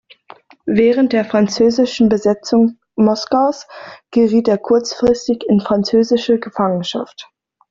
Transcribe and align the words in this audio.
Während 0.65 1.13
der 1.13 1.23
französischen 1.25 2.09
Besetzung 2.09 2.79
Moskaus 2.95 3.67
geriet 4.09 4.47
er 4.47 4.57
kurzfristig 4.57 5.43
in 5.47 5.59
französische 5.59 6.39
Gefangenschaft. 6.39 7.29